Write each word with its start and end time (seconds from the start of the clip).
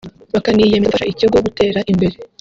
bakaniyemeza 0.33 0.83
gufasha 0.91 1.09
ikigo 1.13 1.37
gutera 1.45 1.79
imbere 1.91 2.15